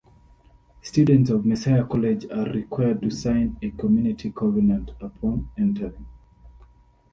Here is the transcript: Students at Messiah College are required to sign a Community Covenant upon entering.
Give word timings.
Students 0.81 1.29
at 1.29 1.45
Messiah 1.45 1.85
College 1.85 2.25
are 2.31 2.45
required 2.53 3.03
to 3.03 3.11
sign 3.11 3.55
a 3.61 3.69
Community 3.69 4.31
Covenant 4.31 4.89
upon 4.99 5.47
entering. 5.59 6.07